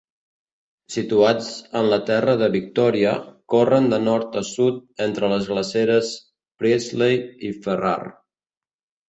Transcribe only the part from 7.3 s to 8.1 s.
i Ferrar.